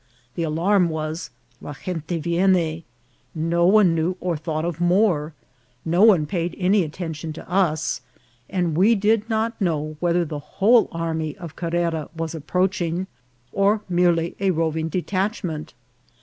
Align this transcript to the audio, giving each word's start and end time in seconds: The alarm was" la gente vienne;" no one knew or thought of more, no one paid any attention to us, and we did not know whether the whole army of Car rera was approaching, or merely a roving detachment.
The 0.33 0.41
alarm 0.41 0.89
was" 0.89 1.29
la 1.61 1.73
gente 1.73 2.17
vienne;" 2.17 2.81
no 3.51 3.67
one 3.67 3.93
knew 3.93 4.17
or 4.19 4.35
thought 4.35 4.65
of 4.65 4.81
more, 4.81 5.35
no 5.85 6.01
one 6.01 6.25
paid 6.25 6.55
any 6.57 6.81
attention 6.83 7.33
to 7.33 7.47
us, 7.47 8.01
and 8.49 8.75
we 8.75 8.95
did 8.95 9.29
not 9.29 9.61
know 9.61 9.97
whether 9.99 10.25
the 10.25 10.39
whole 10.57 10.89
army 10.91 11.37
of 11.37 11.55
Car 11.55 11.69
rera 11.69 12.09
was 12.17 12.33
approaching, 12.33 13.05
or 13.51 13.81
merely 13.87 14.35
a 14.39 14.49
roving 14.49 14.89
detachment. 14.89 15.75